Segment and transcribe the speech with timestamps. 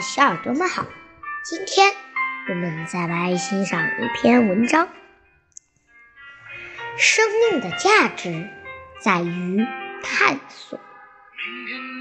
[0.00, 0.86] 小耳朵们好，
[1.44, 1.92] 今天
[2.48, 4.88] 我们再来欣赏一篇文章。
[6.96, 8.48] 生命的价值
[9.00, 9.66] 在于
[10.02, 10.78] 探索。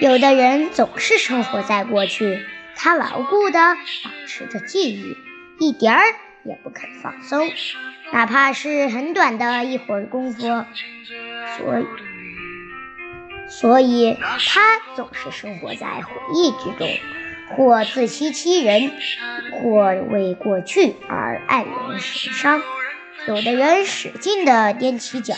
[0.00, 2.44] 有的人总是生活在过去，
[2.76, 3.58] 他牢固地
[4.04, 5.16] 保持着记忆，
[5.58, 6.02] 一点儿
[6.44, 7.50] 也不肯放松，
[8.12, 10.40] 哪怕是很短的一会儿功夫。
[11.56, 11.86] 所以。
[13.48, 14.16] 所以，
[14.46, 16.88] 他总是生活在回忆之中，
[17.56, 18.92] 或自欺欺人，
[19.52, 22.62] 或为过去而黯然神伤。
[23.26, 25.34] 有的人使劲地踮起脚，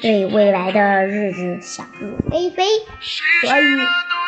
[0.00, 2.64] 对未来的日子想入非非，
[3.42, 3.78] 所以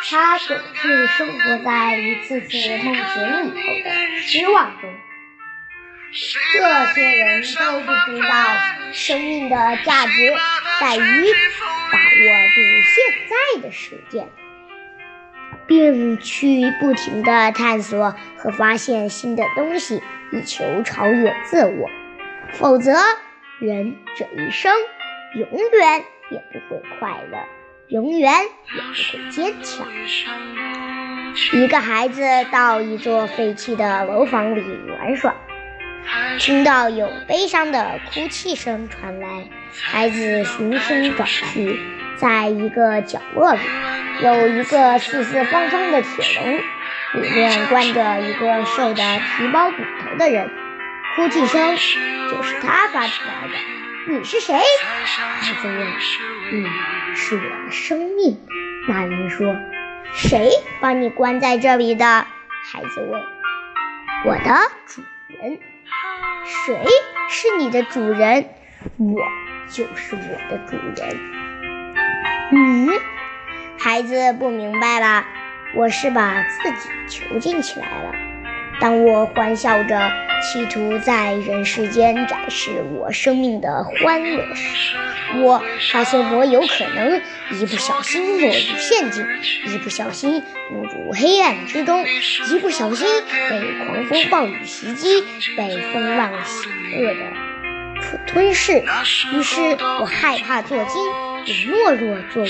[0.09, 4.89] 他总是生活在一次次梦醒以后的失望中。
[6.53, 8.55] 这些人都不知道，
[8.91, 10.33] 生命的价值
[10.79, 11.25] 在于。
[11.91, 12.93] 把握住现
[13.27, 14.25] 在的时间，
[15.71, 21.89] 并去不停地探索和发现新的东西，以求超越自我。
[22.51, 22.93] 否则，
[23.61, 24.73] 人这一生
[25.33, 27.37] 永远也不会快乐，
[27.87, 28.33] 永远
[28.75, 29.87] 也不会坚强。
[31.53, 34.61] 一个孩子到一座废弃的楼房里
[34.99, 35.33] 玩耍，
[36.37, 39.45] 听到有悲伤的哭泣声传来。
[39.71, 41.79] 孩子循声找去，
[42.17, 43.59] 在一个角落里，
[44.21, 50.47] 有一个四四方方的铁笼，里面关着一个瘦得皮包骨头的人，
[51.15, 51.75] 哭泣声
[52.29, 54.13] 就是他发出来的。
[54.13, 54.53] 你是谁？
[54.53, 55.87] 孩子问。
[56.51, 56.69] 你
[57.15, 58.39] 是我的生命。
[58.87, 59.55] 那人说。
[60.13, 60.49] 谁
[60.81, 62.05] 把你关在这里的？
[62.05, 63.23] 孩子问。
[64.25, 65.57] 我的主人。
[66.45, 66.85] 谁
[67.29, 68.49] 是你的主人？
[68.97, 69.19] 我。
[69.67, 71.19] 就是我的主人。
[72.51, 72.89] 嗯，
[73.83, 75.25] 孩子不明白了。
[75.73, 78.11] 我是把自己囚禁起来了。
[78.79, 80.11] 当我欢笑着，
[80.43, 84.95] 企图在人世间展示我生命的欢乐时，
[85.41, 87.19] 我发现我有可能
[87.53, 89.25] 一不小心落入陷阱，
[89.65, 92.05] 一不小心误入黑暗之中，
[92.51, 93.07] 一不小心
[93.49, 95.23] 被狂风暴雨袭击，
[95.57, 97.40] 被风浪险恶的。
[98.27, 98.83] 吞噬，
[99.33, 99.61] 于是
[99.99, 101.01] 我害怕做精，
[101.45, 102.49] 以懦弱作为，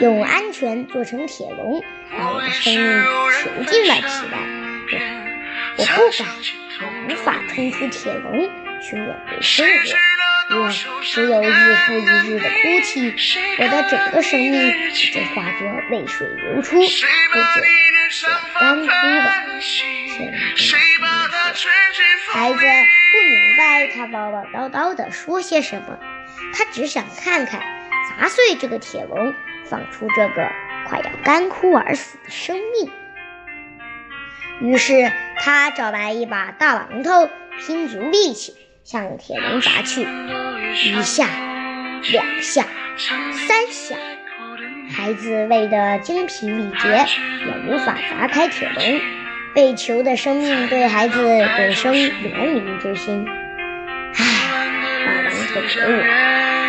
[0.00, 1.82] 用安全做成铁笼，
[2.16, 4.38] 把我的生命囚禁了起来。
[5.76, 6.26] 我不敢，
[6.80, 8.50] 我无法冲出铁笼
[8.80, 9.66] 去面对生
[10.48, 10.70] 活，我
[11.02, 13.14] 只有日复一日的哭泣，
[13.58, 14.54] 我的整个生命
[14.90, 16.88] 已经化作泪水流出，不久
[18.54, 18.88] 我干枯了。
[20.06, 20.36] 天哪！
[22.32, 22.58] 孩子。
[23.94, 25.98] 他唠唠叨叨的说些什么，
[26.52, 27.60] 他只想看看
[28.10, 29.32] 砸碎这个铁笼，
[29.66, 30.50] 放出这个
[30.88, 32.90] 快要干枯而死的生命。
[34.60, 40.02] 于是他找来一把大榔头，拼足力气向铁笼砸去，
[40.72, 41.26] 一下、
[42.10, 42.66] 两下、
[42.96, 43.96] 三下，
[44.92, 49.00] 孩子累得精疲力竭，也无法砸开铁笼。
[49.54, 53.24] 被囚的生命对孩子本生怜悯之心。
[55.54, 55.98] 唉，把榔头给我，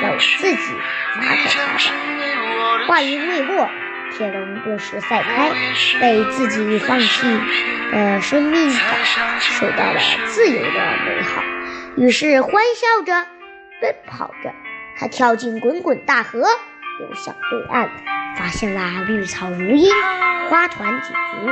[0.02, 0.58] 让我自己
[1.16, 1.78] 砸开它吧。
[2.88, 3.70] 话音未落，
[4.16, 5.52] 铁笼顿时散开，
[6.00, 7.40] 被自己放弃
[7.92, 8.80] 的生命感
[9.40, 10.70] 受到了自由的
[11.06, 11.44] 美好，
[11.98, 13.26] 于是欢笑着
[13.82, 14.54] 奔跑着。
[14.98, 17.90] 他跳进滚滚大河，游向对岸，
[18.38, 19.92] 发现了绿草如茵，
[20.50, 21.50] 花团锦簇。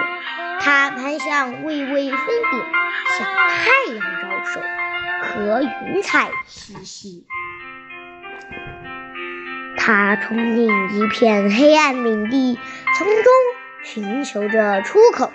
[0.62, 2.20] 他攀向巍巍峰
[2.52, 2.64] 顶，
[3.18, 4.62] 向太阳招手，
[5.34, 7.26] 和云彩嬉戏。
[9.76, 12.60] 他冲进一片黑暗领地，
[12.98, 13.26] 从中
[13.84, 15.32] 寻求着出口，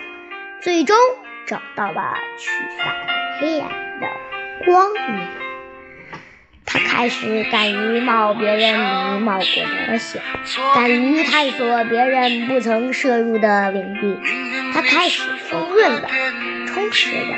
[0.61, 0.95] 最终
[1.45, 2.87] 找到了驱散
[3.39, 4.07] 黑暗的
[4.65, 5.27] 光明。
[6.65, 10.21] 他开始敢于冒别人没冒过的险，
[10.75, 14.17] 敢于探索别人不曾涉入的领地。
[14.73, 16.07] 他开始丰润了，
[16.67, 17.37] 充实了，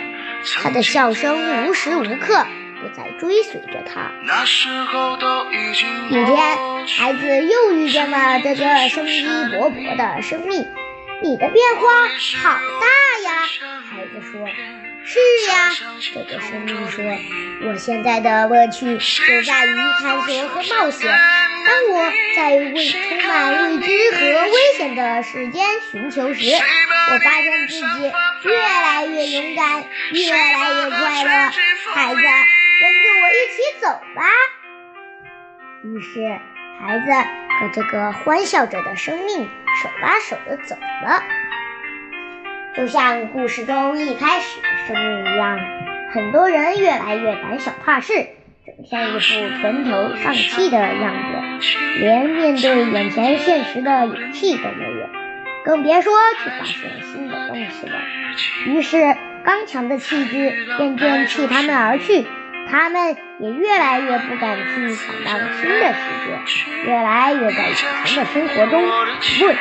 [0.62, 2.46] 他的笑声无时无刻
[2.82, 4.12] 不在追随着他。
[6.10, 6.38] 一天，
[6.88, 10.68] 孩子又遇见了这个生机勃勃的生命。
[11.24, 12.08] 你的变化
[12.42, 12.88] 好大
[13.24, 13.32] 呀，
[13.90, 14.48] 孩子说。
[15.04, 15.72] 是呀，
[16.14, 17.04] 这个生命说，
[17.66, 21.12] 我现在的乐趣就在于探索和冒险。
[21.66, 23.30] 当我在未充满
[23.64, 24.20] 未知和
[24.50, 26.44] 危险的时间寻求时，
[27.12, 28.12] 我发现自己
[28.46, 31.30] 越来越勇敢，越来越快乐。
[31.94, 32.22] 孩子，
[32.82, 34.22] 跟着我一起走吧。
[35.84, 36.40] 于是，
[36.80, 37.12] 孩子
[37.60, 39.50] 和这个欢笑着的生命
[39.82, 41.24] 手拉手的走了。
[42.76, 45.60] 就像故事中一开始的生命一样，
[46.14, 48.14] 很多人越来越胆小怕事，
[48.66, 51.41] 整天一副垂头丧气的样子，
[52.00, 55.10] 连面对眼前现实的勇气都没有，
[55.64, 56.14] 更别说
[56.44, 58.00] 去发现新的东西了。
[58.66, 62.26] 于是，刚强的气质渐渐弃他们而去，
[62.70, 68.88] 他们也越来越不敢去闯荡新的世界，越来越在以前的生活中
[69.40, 69.56] 混。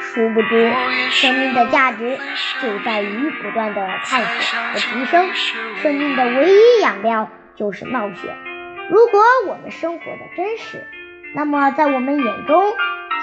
[0.00, 0.72] 殊不知，
[1.10, 2.18] 生命的价值
[2.60, 5.30] 就在于不断的探索和提升。
[5.82, 8.49] 生命的唯一养料就是冒险。
[8.90, 10.84] 如果我们生活的真实，
[11.32, 12.60] 那么在我们眼中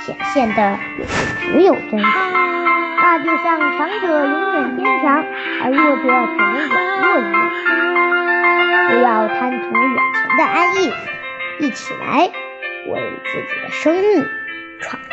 [0.05, 1.11] 显现的也就
[1.41, 2.07] 只有真实。
[2.99, 5.25] 那就像强者永远坚强，
[5.61, 7.35] 而弱者只能软弱一样。
[8.89, 10.93] 不要贪图眼前的安逸，
[11.59, 12.31] 一起来
[12.87, 14.25] 为自己的生命
[14.79, 15.09] 创造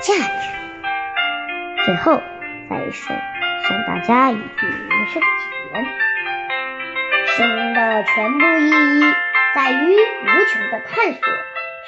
[0.00, 1.84] 价值。
[1.84, 2.22] 最后，
[2.70, 3.14] 再送
[3.68, 5.26] 送大家一句人生体
[5.74, 5.86] 言：
[7.26, 9.04] 生命的全部意义
[9.54, 11.20] 在于无穷的探索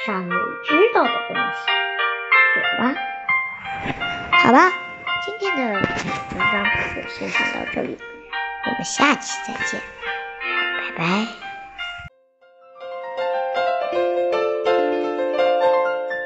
[0.06, 1.72] 尚未知道的东西。
[2.56, 2.94] 有吗？
[4.32, 4.72] 好吧，
[5.24, 5.82] 今天的文
[6.38, 6.64] 章
[6.94, 7.98] 就先讲到这里，
[8.66, 9.80] 我们下期再见，
[10.96, 11.43] 拜拜。